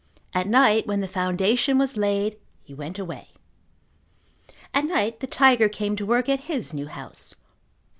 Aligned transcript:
At 0.33 0.47
night 0.47 0.87
when 0.87 1.01
the 1.01 1.07
foundation 1.07 1.77
was 1.77 1.95
laid, 1.95 2.37
he 2.63 2.73
went 2.73 2.97
away. 2.97 3.29
At 4.73 4.85
night 4.85 5.19
the 5.19 5.27
tiger 5.27 5.69
came 5.69 5.95
to 5.95 6.07
work 6.07 6.27
at 6.27 6.45
his 6.49 6.73
new 6.73 6.87
house. 6.87 7.35